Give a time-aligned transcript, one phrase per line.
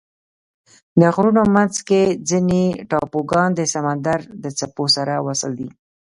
[0.99, 5.69] د غرونو منځ کې ځینې ټاپوګان د سمندر د څپو سره وصل دي.